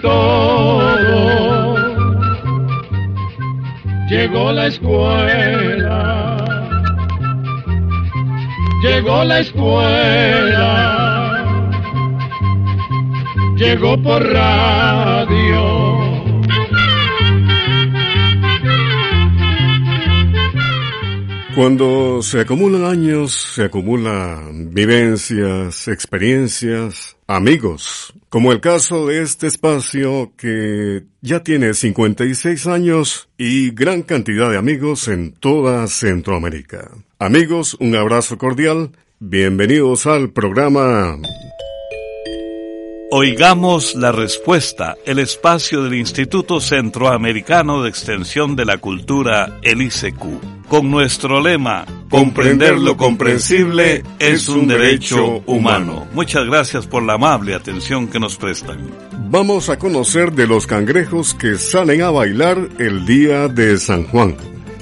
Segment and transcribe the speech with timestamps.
[0.00, 1.76] todo.
[4.08, 6.36] Llegó la escuela.
[8.82, 10.68] Llegó la escuela.
[13.56, 15.88] Llegó por radio.
[21.58, 30.32] Cuando se acumulan años, se acumulan vivencias, experiencias, amigos, como el caso de este espacio
[30.36, 36.90] que ya tiene 56 años y gran cantidad de amigos en toda Centroamérica.
[37.18, 41.18] Amigos, un abrazo cordial, bienvenidos al programa
[43.10, 50.68] Oigamos la respuesta, el espacio del Instituto Centroamericano de Extensión de la Cultura, el ICQ,
[50.68, 56.06] con nuestro lema, comprender lo comprensible es un derecho humano.
[56.12, 58.78] Muchas gracias por la amable atención que nos prestan.
[59.30, 64.36] Vamos a conocer de los cangrejos que salen a bailar el día de San Juan.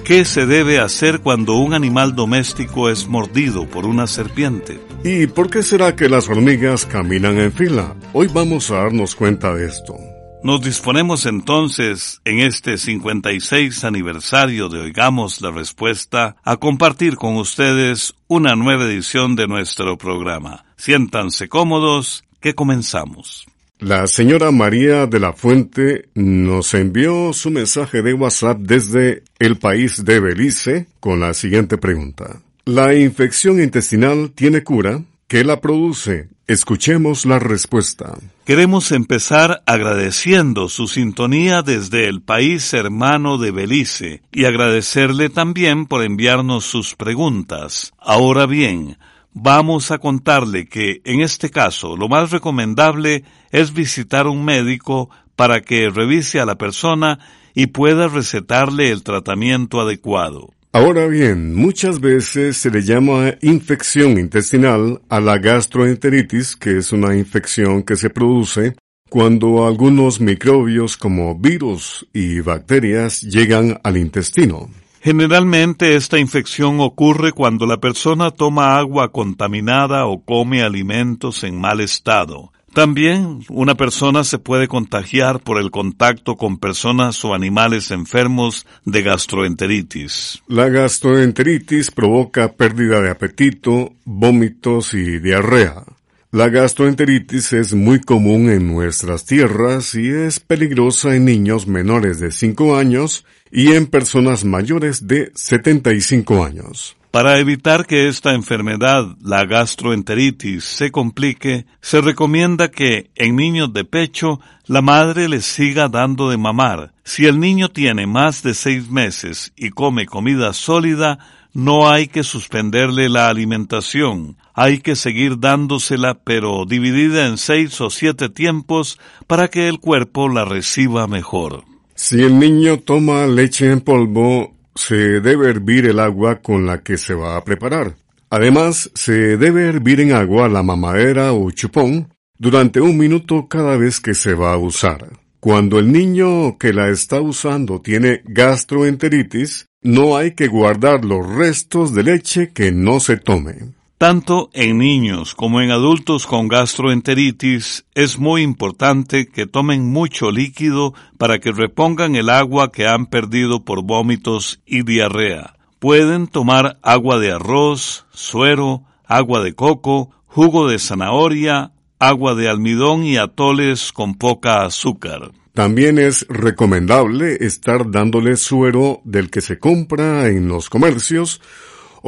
[0.07, 4.81] ¿Qué se debe hacer cuando un animal doméstico es mordido por una serpiente?
[5.03, 7.97] ¿Y por qué será que las hormigas caminan en fila?
[8.13, 9.97] Hoy vamos a darnos cuenta de esto.
[10.45, 18.15] Nos disponemos entonces, en este 56 aniversario de Oigamos la Respuesta, a compartir con ustedes
[18.29, 20.67] una nueva edición de nuestro programa.
[20.77, 23.48] Siéntanse cómodos, que comenzamos.
[23.79, 30.03] La señora María de la Fuente nos envió su mensaje de WhatsApp desde el país
[30.03, 32.41] de Belice con la siguiente pregunta.
[32.65, 35.03] La infección intestinal tiene cura.
[35.29, 36.31] ¿Qué la produce?
[36.47, 38.15] Escuchemos la respuesta.
[38.47, 46.03] Queremos empezar agradeciendo su sintonía desde el país hermano de Belice y agradecerle también por
[46.03, 47.93] enviarnos sus preguntas.
[47.99, 48.97] Ahora bien,
[49.39, 55.61] vamos a contarle que en este caso lo más recomendable es visitar un médico para
[55.61, 57.19] que revise a la persona
[57.55, 60.48] y pueda recetarle el tratamiento adecuado.
[60.73, 67.14] Ahora bien, muchas veces se le llama infección intestinal a la gastroenteritis, que es una
[67.14, 68.74] infección que se produce
[69.11, 74.70] cuando algunos microbios como virus y bacterias llegan al intestino.
[75.06, 81.80] Generalmente esta infección ocurre cuando la persona toma agua contaminada o come alimentos en mal
[81.80, 82.50] estado.
[82.74, 89.02] También una persona se puede contagiar por el contacto con personas o animales enfermos de
[89.02, 90.42] gastroenteritis.
[90.48, 95.84] La gastroenteritis provoca pérdida de apetito, vómitos y diarrea.
[96.33, 102.33] La gastroenteritis es muy común en nuestras tierras y es peligrosa en niños menores de
[102.33, 106.96] 5 años y en personas mayores de 75 años.
[107.11, 113.86] Para evitar que esta enfermedad, la gastroenteritis, se complique, se recomienda que en niños de
[113.86, 116.92] pecho la madre les siga dando de mamar.
[117.05, 121.18] Si el niño tiene más de seis meses y come comida sólida,
[121.55, 127.89] no hay que suspenderle la alimentación, hay que seguir dándosela pero dividida en seis o
[127.89, 131.64] siete tiempos para que el cuerpo la reciba mejor.
[131.99, 136.99] Si el niño toma leche en polvo, se debe hervir el agua con la que
[136.99, 137.96] se va a preparar.
[138.29, 143.99] Además, se debe hervir en agua la mamadera o chupón durante un minuto cada vez
[143.99, 145.08] que se va a usar.
[145.40, 151.94] Cuando el niño que la está usando tiene gastroenteritis, no hay que guardar los restos
[151.94, 153.73] de leche que no se tome.
[153.99, 160.93] Tanto en niños como en adultos con gastroenteritis es muy importante que tomen mucho líquido
[161.17, 165.56] para que repongan el agua que han perdido por vómitos y diarrea.
[165.79, 173.02] Pueden tomar agua de arroz, suero, agua de coco, jugo de zanahoria, agua de almidón
[173.02, 175.32] y atoles con poca azúcar.
[175.55, 181.41] También es recomendable estar dándole suero del que se compra en los comercios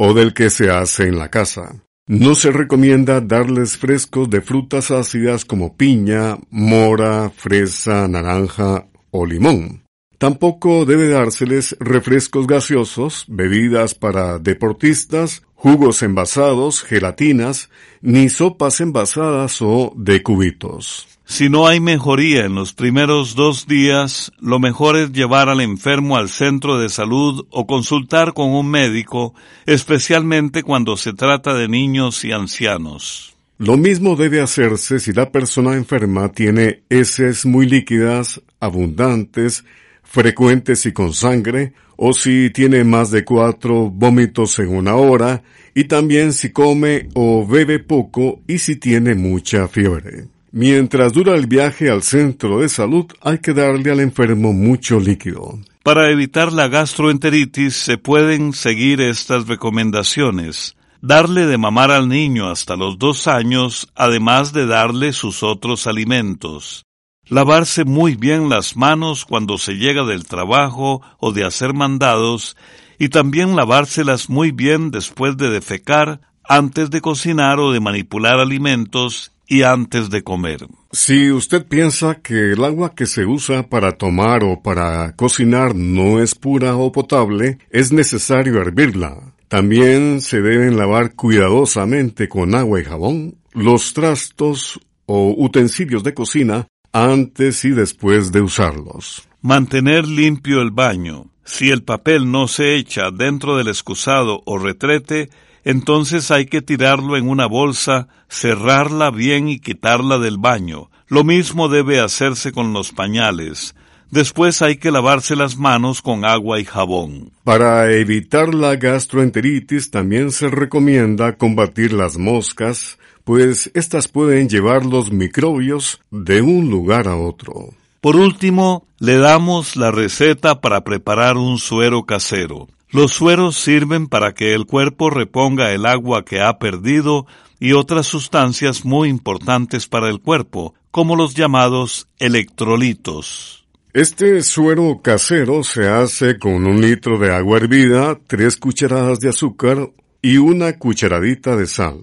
[0.01, 1.83] o del que se hace en la casa.
[2.07, 9.83] No se recomienda darles frescos de frutas ácidas como piña, mora, fresa, naranja o limón.
[10.17, 17.69] Tampoco debe dárseles refrescos gaseosos, bebidas para deportistas, jugos envasados, gelatinas,
[18.01, 21.18] ni sopas envasadas o de cubitos.
[21.29, 26.17] Si no hay mejoría en los primeros dos días, lo mejor es llevar al enfermo
[26.17, 29.35] al centro de salud o consultar con un médico,
[29.67, 33.35] especialmente cuando se trata de niños y ancianos.
[33.59, 39.63] Lo mismo debe hacerse si la persona enferma tiene heces muy líquidas, abundantes,
[40.01, 45.43] frecuentes y con sangre, o si tiene más de cuatro vómitos en una hora,
[45.75, 50.38] y también si come o bebe poco y si tiene mucha fiebre.
[50.51, 55.59] Mientras dura el viaje al centro de salud, hay que darle al enfermo mucho líquido.
[55.83, 60.75] Para evitar la gastroenteritis se pueden seguir estas recomendaciones.
[61.01, 66.83] Darle de mamar al niño hasta los dos años, además de darle sus otros alimentos.
[67.27, 72.57] Lavarse muy bien las manos cuando se llega del trabajo o de hacer mandados
[72.97, 79.31] y también lavárselas muy bien después de defecar, antes de cocinar o de manipular alimentos
[79.49, 80.67] y antes de comer.
[80.91, 86.21] Si usted piensa que el agua que se usa para tomar o para cocinar no
[86.21, 89.33] es pura o potable, es necesario hervirla.
[89.47, 96.67] También se deben lavar cuidadosamente con agua y jabón los trastos o utensilios de cocina
[96.93, 99.27] antes y después de usarlos.
[99.41, 101.31] Mantener limpio el baño.
[101.43, 105.29] Si el papel no se echa dentro del excusado o retrete,
[105.63, 110.89] entonces hay que tirarlo en una bolsa, cerrarla bien y quitarla del baño.
[111.07, 113.75] Lo mismo debe hacerse con los pañales.
[114.11, 117.31] Después hay que lavarse las manos con agua y jabón.
[117.43, 125.11] Para evitar la gastroenteritis también se recomienda combatir las moscas, pues éstas pueden llevar los
[125.11, 127.73] microbios de un lugar a otro.
[128.01, 132.67] Por último, le damos la receta para preparar un suero casero.
[132.91, 137.27] Los sueros sirven para que el cuerpo reponga el agua que ha perdido
[137.59, 143.67] y otras sustancias muy importantes para el cuerpo, como los llamados electrolitos.
[143.93, 149.91] Este suero casero se hace con un litro de agua hervida, tres cucharadas de azúcar
[150.21, 151.99] y una cucharadita de sal.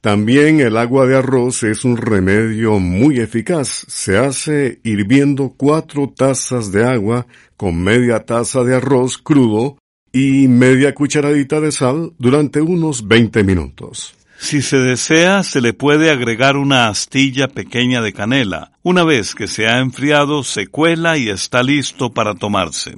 [0.00, 3.84] También el agua de arroz es un remedio muy eficaz.
[3.86, 7.26] Se hace hirviendo cuatro tazas de agua
[7.56, 9.76] con media taza de arroz crudo
[10.12, 14.14] y media cucharadita de sal durante unos 20 minutos.
[14.38, 18.72] Si se desea, se le puede agregar una astilla pequeña de canela.
[18.82, 22.96] Una vez que se ha enfriado, se cuela y está listo para tomarse.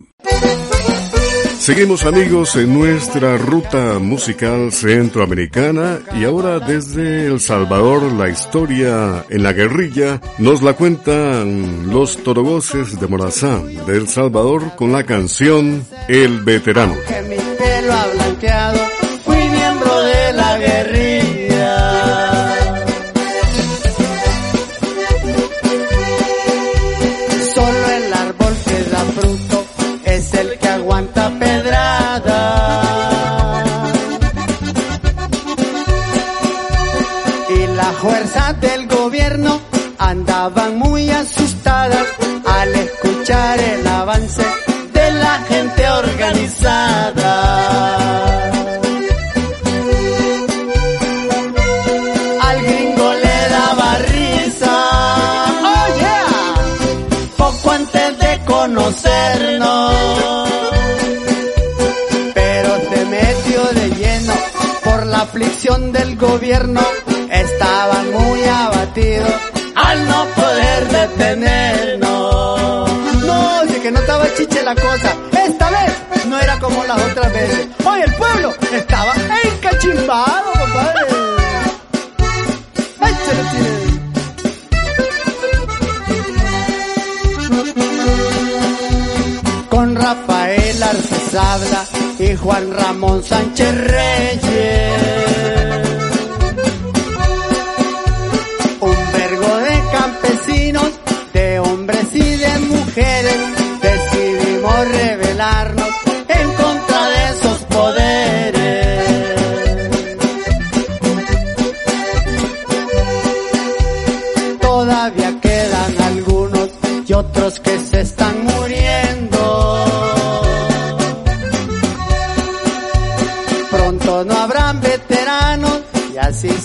[1.64, 9.43] Seguimos amigos en nuestra ruta musical centroamericana y ahora desde El Salvador la historia en
[9.43, 15.87] la guerrilla nos la cuentan los torogoces de Morazán de El Salvador con la canción
[16.06, 16.96] El Veterano.
[17.31, 18.84] Mi pelo ha blanqueado,
[37.85, 39.61] Y la fuerza del gobierno
[39.99, 42.07] andaban muy asustadas
[42.47, 44.43] al escuchar el avance
[44.95, 47.35] de la gente organizada.
[52.41, 54.77] Al gringo le daba risa,
[55.73, 56.27] oh yeah,
[57.37, 59.95] poco antes de conocernos.
[62.33, 64.35] Pero se metió de lleno
[64.85, 66.81] por la aflicción del gobierno.
[71.09, 72.91] Detenernos.
[73.25, 75.15] No, de que no estaba chiche la cosa.
[75.47, 77.69] Esta vez no era como las otras veces.
[77.85, 79.12] Hoy el pueblo estaba
[79.45, 81.00] encachimbado, compadre.
[89.69, 91.85] Con Rafael habla
[92.19, 95.24] y Juan Ramón Sánchez Reyes.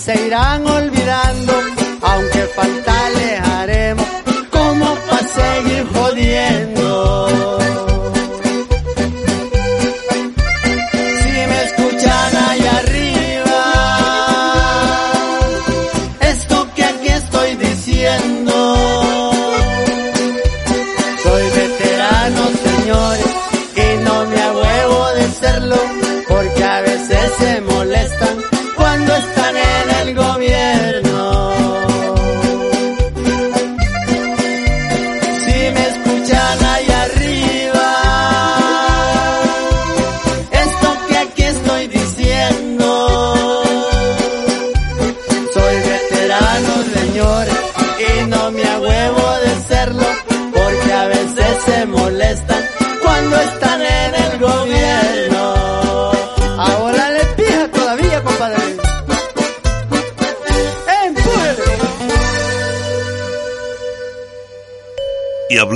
[0.00, 0.89] Se irán olvidando,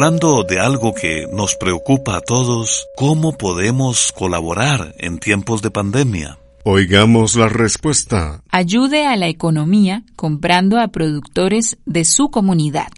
[0.04, 6.38] hablando de algo que nos preocupa a todos, ¿cómo podemos colaborar en tiempos de pandemia?
[6.62, 8.42] Oigamos la respuesta.
[8.50, 12.88] Ayude a la economía comprando a productores de su comunidad.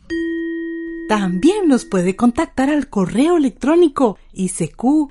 [1.08, 5.08] También nos puede contactar al correo electrónico isq.org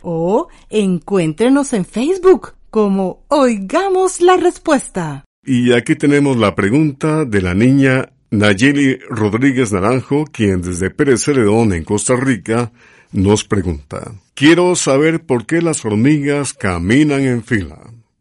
[0.00, 5.26] o encuéntrenos en Facebook como Oigamos la Respuesta.
[5.44, 11.72] Y aquí tenemos la pregunta de la niña Nayeli Rodríguez Naranjo, quien desde Pérez Celedón,
[11.72, 12.70] en Costa Rica,
[13.10, 14.12] nos pregunta.
[14.34, 17.78] Quiero saber por qué las hormigas caminan en fila.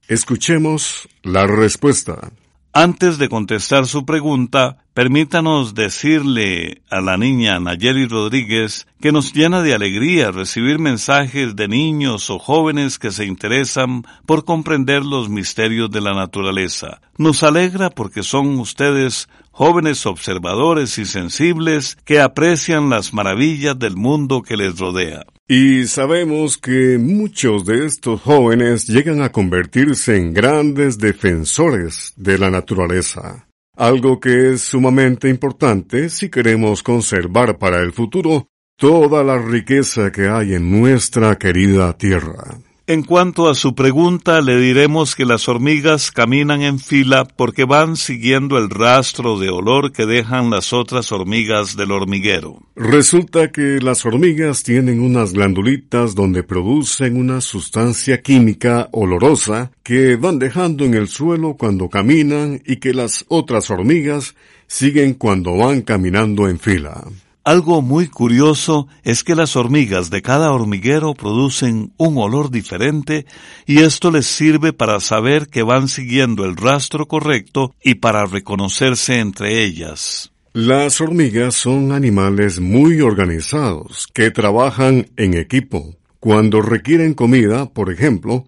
[0.07, 2.31] Escuchemos la respuesta.
[2.73, 9.63] Antes de contestar su pregunta, permítanos decirle a la niña Nayeli Rodríguez que nos llena
[9.63, 15.89] de alegría recibir mensajes de niños o jóvenes que se interesan por comprender los misterios
[15.89, 17.01] de la naturaleza.
[17.17, 24.43] Nos alegra porque son ustedes jóvenes observadores y sensibles que aprecian las maravillas del mundo
[24.43, 25.25] que les rodea.
[25.51, 32.51] Y sabemos que muchos de estos jóvenes llegan a convertirse en grandes defensores de la
[32.51, 40.11] naturaleza, algo que es sumamente importante si queremos conservar para el futuro toda la riqueza
[40.11, 42.59] que hay en nuestra querida tierra.
[42.89, 47.95] En cuanto a su pregunta, le diremos que las hormigas caminan en fila porque van
[47.95, 52.63] siguiendo el rastro de olor que dejan las otras hormigas del hormiguero.
[52.75, 60.39] Resulta que las hormigas tienen unas glandulitas donde producen una sustancia química olorosa que van
[60.39, 64.33] dejando en el suelo cuando caminan y que las otras hormigas
[64.65, 67.03] siguen cuando van caminando en fila.
[67.49, 73.25] Algo muy curioso es que las hormigas de cada hormiguero producen un olor diferente
[73.65, 79.17] y esto les sirve para saber que van siguiendo el rastro correcto y para reconocerse
[79.17, 80.31] entre ellas.
[80.53, 85.95] Las hormigas son animales muy organizados que trabajan en equipo.
[86.19, 88.45] Cuando requieren comida, por ejemplo,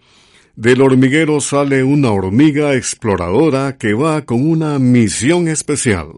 [0.56, 6.10] del hormiguero sale una hormiga exploradora que va con una misión especial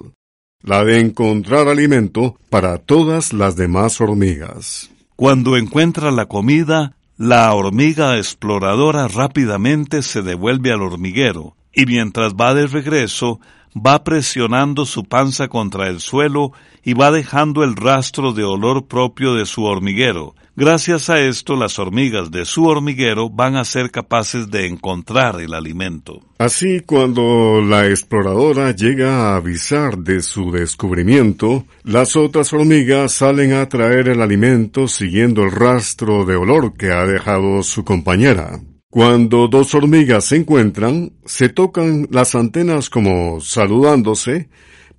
[0.63, 4.89] la de encontrar alimento para todas las demás hormigas.
[5.15, 12.53] Cuando encuentra la comida, la hormiga exploradora rápidamente se devuelve al hormiguero y mientras va
[12.53, 13.39] de regreso,
[13.75, 16.51] va presionando su panza contra el suelo
[16.83, 21.79] y va dejando el rastro de olor propio de su hormiguero, Gracias a esto, las
[21.79, 26.21] hormigas de su hormiguero van a ser capaces de encontrar el alimento.
[26.37, 33.67] Así, cuando la exploradora llega a avisar de su descubrimiento, las otras hormigas salen a
[33.67, 38.59] traer el alimento siguiendo el rastro de olor que ha dejado su compañera.
[38.93, 44.49] Cuando dos hormigas se encuentran, se tocan las antenas como saludándose,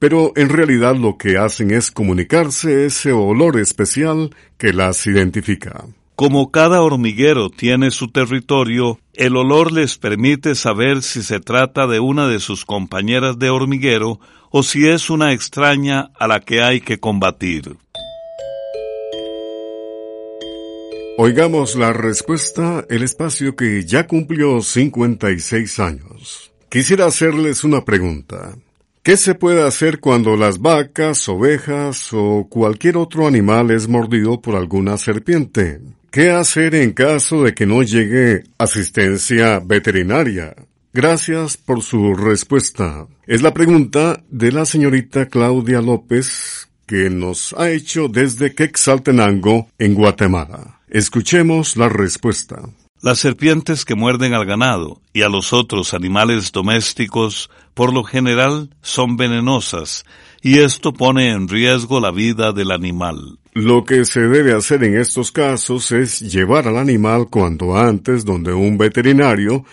[0.01, 5.85] pero en realidad lo que hacen es comunicarse ese olor especial que las identifica.
[6.17, 12.01] Como cada hormiguero tiene su territorio, el olor les permite saber si se trata de
[12.01, 14.19] una de sus compañeras de hormiguero
[14.51, 17.77] o si es una extraña a la que hay que combatir.
[21.16, 26.52] Oigamos la respuesta, el espacio que ya cumplió 56 años.
[26.68, 28.56] Quisiera hacerles una pregunta.
[29.04, 34.56] ¿Qué se puede hacer cuando las vacas, ovejas o cualquier otro animal es mordido por
[34.56, 35.80] alguna serpiente?
[36.11, 40.56] ¿Qué hacer en caso de que no llegue asistencia veterinaria?
[40.92, 43.06] Gracias por su respuesta.
[43.28, 49.94] Es la pregunta de la señorita Claudia López que nos ha hecho desde Quexaltenango, en
[49.94, 50.74] Guatemala.
[50.95, 52.63] Escuchemos la respuesta.
[53.03, 58.71] Las serpientes que muerden al ganado y a los otros animales domésticos por lo general
[58.81, 60.05] son venenosas
[60.41, 63.41] y esto pone en riesgo la vida del animal.
[63.55, 68.55] Lo que se debe hacer en estos casos es llevar al animal cuanto antes donde
[68.55, 69.65] un veterinario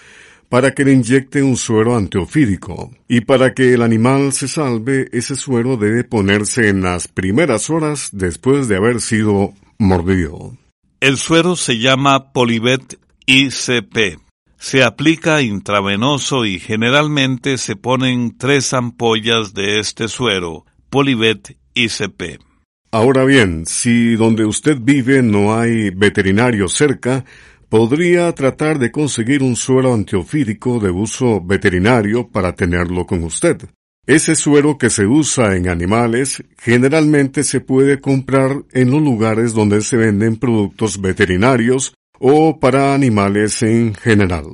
[0.49, 2.89] para que le inyecte un suero antiofídico.
[3.07, 8.09] Y para que el animal se salve, ese suero debe ponerse en las primeras horas
[8.11, 10.57] después de haber sido mordido.
[11.01, 14.19] El suero se llama Polivet ICP.
[14.59, 22.39] Se aplica intravenoso y generalmente se ponen tres ampollas de este suero, Polivet ICP.
[22.91, 27.25] Ahora bien, si donde usted vive no hay veterinario cerca,
[27.67, 33.57] podría tratar de conseguir un suero antiofídico de uso veterinario para tenerlo con usted.
[34.07, 39.81] Ese suero que se usa en animales generalmente se puede comprar en los lugares donde
[39.81, 44.45] se venden productos veterinarios o para animales en general.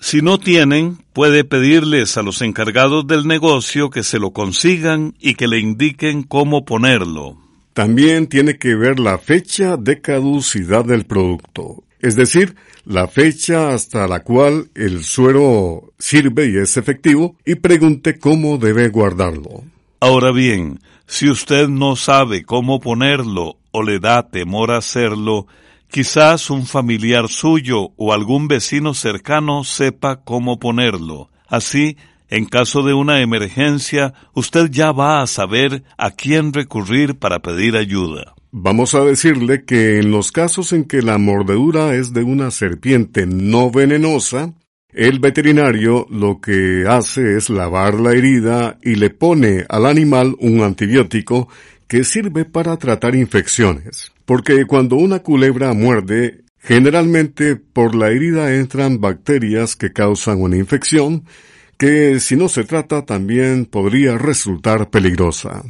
[0.00, 5.34] Si no tienen, puede pedirles a los encargados del negocio que se lo consigan y
[5.34, 7.36] que le indiquen cómo ponerlo.
[7.74, 14.06] También tiene que ver la fecha de caducidad del producto, es decir, la fecha hasta
[14.06, 19.64] la cual el suero sirve y es efectivo y pregunte cómo debe guardarlo.
[20.00, 25.46] Ahora bien, si usted no sabe cómo ponerlo o le da temor hacerlo,
[25.90, 31.30] quizás un familiar suyo o algún vecino cercano sepa cómo ponerlo.
[31.48, 31.96] Así,
[32.28, 37.78] en caso de una emergencia, usted ya va a saber a quién recurrir para pedir
[37.78, 38.33] ayuda.
[38.56, 43.26] Vamos a decirle que en los casos en que la mordedura es de una serpiente
[43.26, 44.54] no venenosa,
[44.92, 50.62] el veterinario lo que hace es lavar la herida y le pone al animal un
[50.62, 51.48] antibiótico
[51.88, 54.12] que sirve para tratar infecciones.
[54.24, 61.24] Porque cuando una culebra muerde, generalmente por la herida entran bacterias que causan una infección
[61.76, 65.64] que si no se trata también podría resultar peligrosa.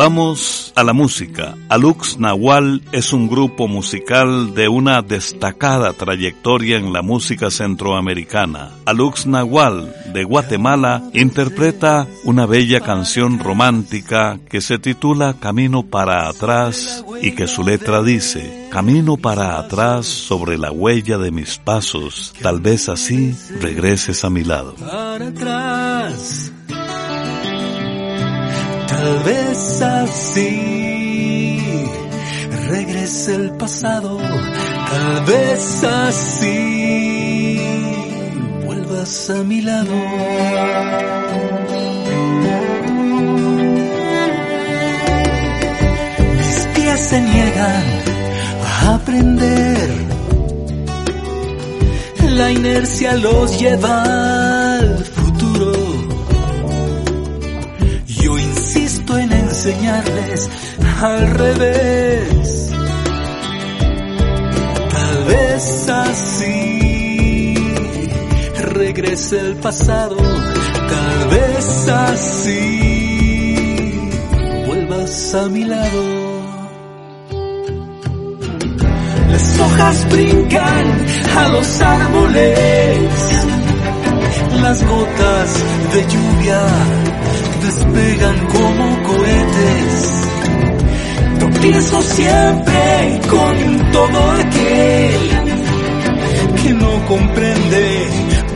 [0.00, 1.58] Vamos a la música.
[1.68, 8.70] Alux Nahual es un grupo musical de una destacada trayectoria en la música centroamericana.
[8.86, 17.04] Alux Nahual, de Guatemala, interpreta una bella canción romántica que se titula Camino para atrás
[17.20, 22.62] y que su letra dice, Camino para atrás sobre la huella de mis pasos, tal
[22.62, 24.76] vez así regreses a mi lado.
[24.76, 26.50] Para atrás
[28.90, 31.60] Tal vez así
[32.68, 37.60] regrese el pasado, tal vez así
[38.66, 39.94] vuelvas a mi lado.
[46.36, 47.84] Mis pies se niegan
[48.64, 49.88] a aprender,
[52.30, 54.02] la inercia los lleva
[54.78, 55.04] al
[59.60, 60.48] enseñarles
[61.02, 62.72] al revés.
[64.90, 67.54] Tal vez así
[68.72, 72.70] regrese el pasado, tal vez así
[74.66, 76.40] vuelvas a mi lado.
[79.30, 83.44] Las hojas brincan a los árboles,
[84.62, 86.62] las gotas de lluvia
[87.62, 89.02] despegan como
[89.60, 90.10] cohetes.
[91.38, 95.12] Tropiezo siempre con todo aquel
[96.62, 98.08] que no comprende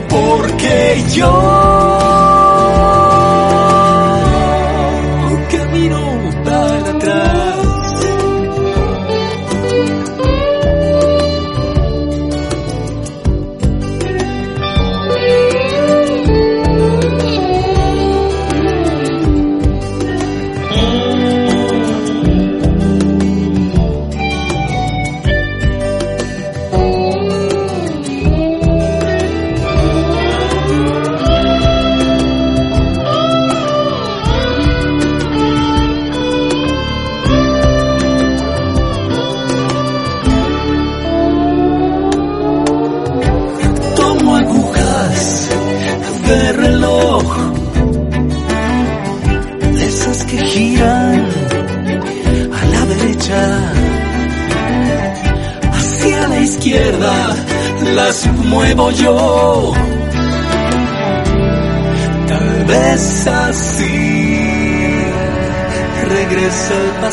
[0.08, 2.33] por qué yo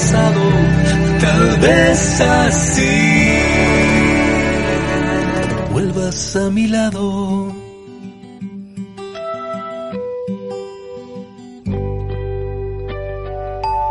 [0.02, 0.42] pasado,
[1.20, 2.82] tal vez así
[5.72, 7.54] vuelvas a mi lado.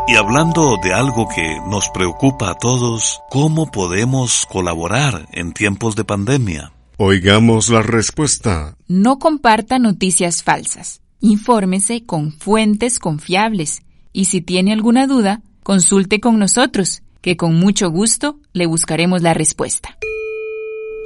[0.07, 6.03] Y hablando de algo que nos preocupa a todos, ¿cómo podemos colaborar en tiempos de
[6.03, 6.73] pandemia?
[6.97, 8.75] Oigamos la respuesta.
[8.89, 11.01] No comparta noticias falsas.
[11.21, 17.89] Infórmese con fuentes confiables y si tiene alguna duda, consulte con nosotros, que con mucho
[17.89, 19.97] gusto le buscaremos la respuesta.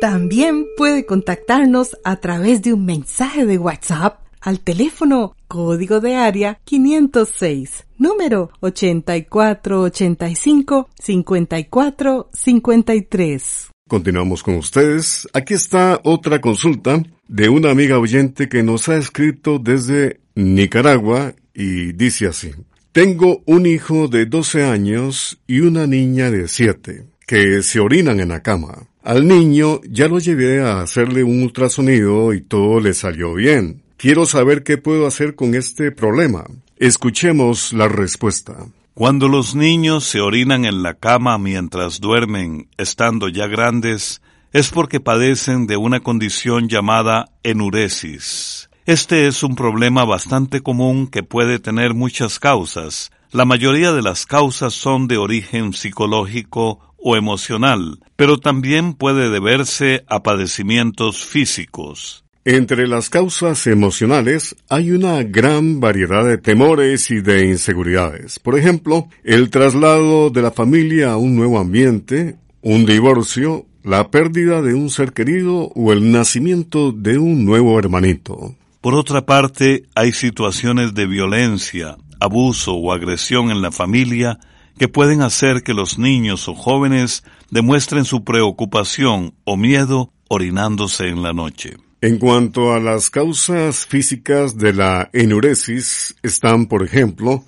[0.02, 6.60] También puede contactarnos a través de un mensaje de WhatsApp al teléfono código de área
[6.66, 13.70] 506, número 8485 5453.
[13.88, 15.30] Continuamos con ustedes.
[15.34, 21.94] Aquí está otra consulta de una amiga oyente que nos ha escrito desde Nicaragua, y
[21.94, 22.52] dice así.
[22.96, 28.30] Tengo un hijo de 12 años y una niña de 7, que se orinan en
[28.30, 28.88] la cama.
[29.04, 33.82] Al niño ya lo llevé a hacerle un ultrasonido y todo le salió bien.
[33.98, 36.46] Quiero saber qué puedo hacer con este problema.
[36.78, 38.66] Escuchemos la respuesta.
[38.94, 44.22] Cuando los niños se orinan en la cama mientras duermen, estando ya grandes,
[44.54, 48.70] es porque padecen de una condición llamada enuresis.
[48.86, 53.10] Este es un problema bastante común que puede tener muchas causas.
[53.32, 60.04] La mayoría de las causas son de origen psicológico o emocional, pero también puede deberse
[60.08, 62.26] a padecimientos físicos.
[62.44, 68.38] Entre las causas emocionales hay una gran variedad de temores y de inseguridades.
[68.38, 74.62] Por ejemplo, el traslado de la familia a un nuevo ambiente, un divorcio, la pérdida
[74.62, 78.54] de un ser querido o el nacimiento de un nuevo hermanito.
[78.86, 84.38] Por otra parte, hay situaciones de violencia, abuso o agresión en la familia
[84.78, 91.24] que pueden hacer que los niños o jóvenes demuestren su preocupación o miedo orinándose en
[91.24, 91.78] la noche.
[92.02, 97.44] En cuanto a las causas físicas de la enuresis, están, por ejemplo,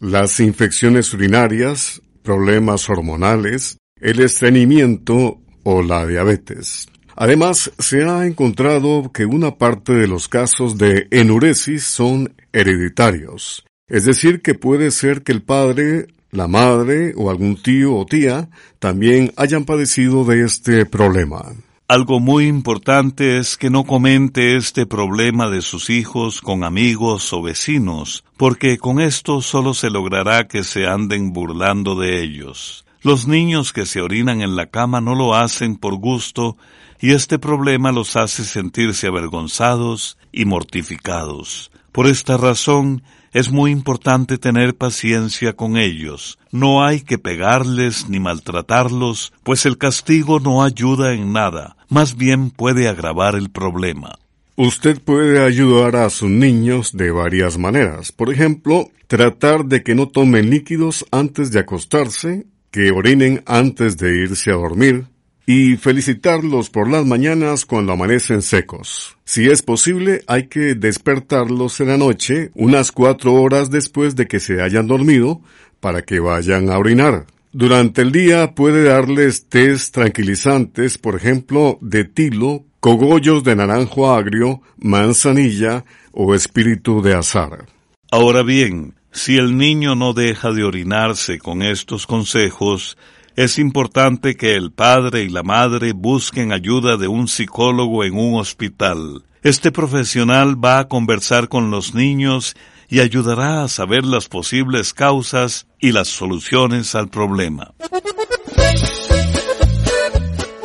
[0.00, 6.89] las infecciones urinarias, problemas hormonales, el estreñimiento o la diabetes.
[7.16, 13.64] Además, se ha encontrado que una parte de los casos de enuresis son hereditarios.
[13.88, 18.48] Es decir, que puede ser que el padre, la madre o algún tío o tía
[18.78, 21.52] también hayan padecido de este problema.
[21.88, 27.42] Algo muy importante es que no comente este problema de sus hijos con amigos o
[27.42, 32.84] vecinos, porque con esto solo se logrará que se anden burlando de ellos.
[33.02, 36.56] Los niños que se orinan en la cama no lo hacen por gusto
[37.00, 41.70] y este problema los hace sentirse avergonzados y mortificados.
[41.92, 46.38] Por esta razón, es muy importante tener paciencia con ellos.
[46.50, 52.50] No hay que pegarles ni maltratarlos, pues el castigo no ayuda en nada, más bien
[52.50, 54.18] puede agravar el problema.
[54.56, 58.12] Usted puede ayudar a sus niños de varias maneras.
[58.12, 64.22] Por ejemplo, tratar de que no tomen líquidos antes de acostarse, que orinen antes de
[64.22, 65.06] irse a dormir,
[65.46, 69.16] y felicitarlos por las mañanas cuando amanecen secos.
[69.24, 74.40] Si es posible, hay que despertarlos en la noche unas cuatro horas después de que
[74.40, 75.40] se hayan dormido
[75.80, 77.26] para que vayan a orinar.
[77.52, 84.62] Durante el día puede darles test tranquilizantes, por ejemplo, de tilo, cogollos de naranjo agrio,
[84.78, 87.66] manzanilla o espíritu de azar.
[88.12, 92.96] Ahora bien, si el niño no deja de orinarse con estos consejos,
[93.36, 98.38] es importante que el padre y la madre busquen ayuda de un psicólogo en un
[98.38, 99.24] hospital.
[99.42, 102.56] Este profesional va a conversar con los niños
[102.88, 107.72] y ayudará a saber las posibles causas y las soluciones al problema.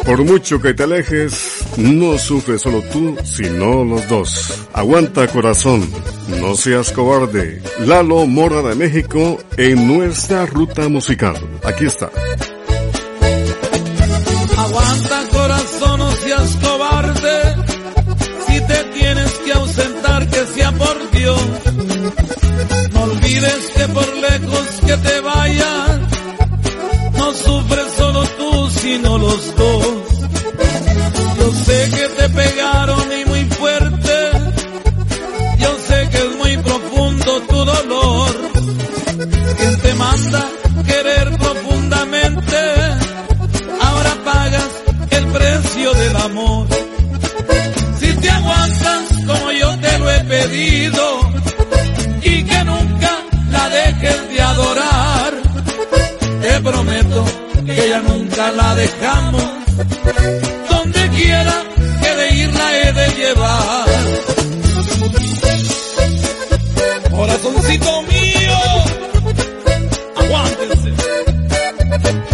[0.05, 4.67] Por mucho que te alejes, no sufres solo tú, sino los dos.
[4.73, 5.89] Aguanta corazón,
[6.39, 7.61] no seas cobarde.
[7.79, 11.37] Lalo Mora de México en nuestra ruta musical.
[11.63, 12.11] Aquí está.
[14.65, 16.55] Aguanta corazón, no seas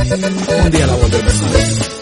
[0.02, 2.01] Un día la volveremos a ver.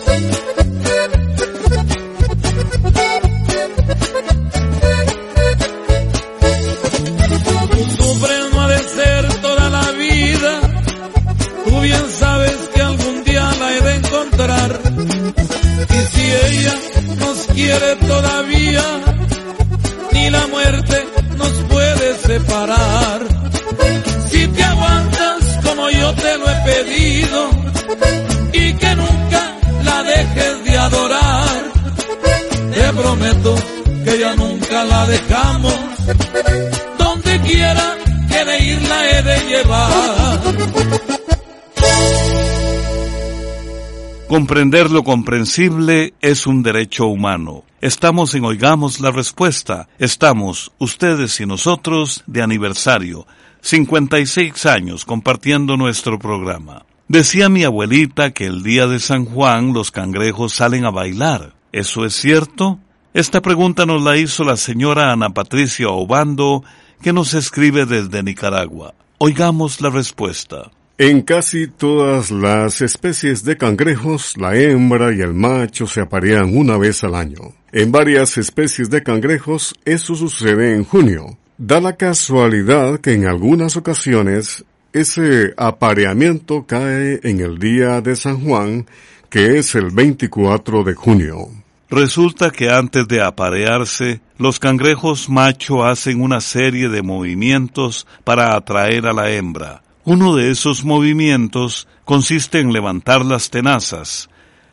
[44.29, 47.63] Comprender lo comprensible es un derecho humano.
[47.81, 49.89] Estamos en Oigamos la Respuesta.
[49.97, 53.25] Estamos, ustedes y nosotros, de aniversario.
[53.61, 56.85] 56 años compartiendo nuestro programa.
[57.07, 61.55] Decía mi abuelita que el día de San Juan los cangrejos salen a bailar.
[61.71, 62.77] ¿Eso es cierto?
[63.15, 66.63] Esta pregunta nos la hizo la señora Ana Patricia Obando,
[67.01, 68.93] que nos escribe desde Nicaragua.
[69.17, 70.69] Oigamos la respuesta.
[71.01, 76.77] En casi todas las especies de cangrejos, la hembra y el macho se aparean una
[76.77, 77.53] vez al año.
[77.71, 81.37] En varias especies de cangrejos, eso sucede en junio.
[81.57, 88.43] Da la casualidad que en algunas ocasiones ese apareamiento cae en el día de San
[88.43, 88.85] Juan,
[89.29, 91.47] que es el 24 de junio.
[91.89, 99.07] Resulta que antes de aparearse, los cangrejos macho hacen una serie de movimientos para atraer
[99.07, 99.81] a la hembra.
[100.09, 104.27] Uno de esos movimientos consiste en levantar las tenazas.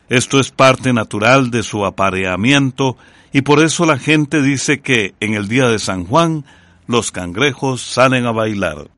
[0.09, 2.97] Esto es parte natural de su apareamiento
[3.31, 6.43] y por eso la gente dice que en el día de San Juan
[6.87, 8.89] los cangrejos salen a bailar.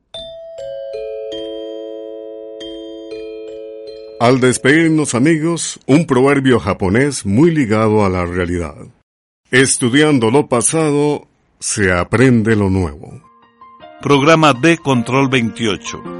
[4.18, 8.76] Al despedirnos amigos, un proverbio japonés muy ligado a la realidad.
[9.50, 13.20] Estudiando lo pasado, se aprende lo nuevo.
[14.00, 16.19] Programa de Control 28.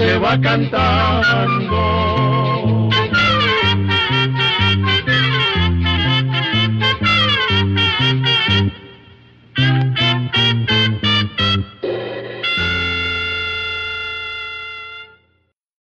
[0.00, 1.76] se va cantando